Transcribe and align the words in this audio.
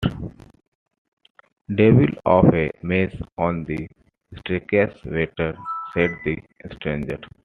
‘Devil 1.75 2.07
of 2.25 2.51
a 2.55 2.71
mess 2.81 3.15
on 3.37 3.63
the 3.65 3.87
staircase, 4.37 4.97
waiter,’ 5.05 5.55
said 5.93 6.09
the 6.25 6.39
stranger. 6.73 7.19